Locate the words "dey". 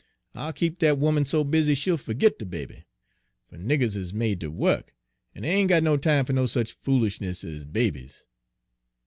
5.43-5.49